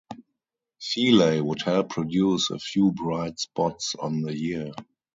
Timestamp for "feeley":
0.81-1.39